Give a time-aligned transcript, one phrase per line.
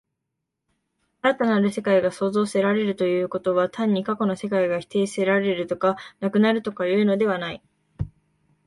[1.21, 7.61] 新たなる世界が創造せられるということは、単に過去の世界が否定せられるとか、なくなるとかいうのではない。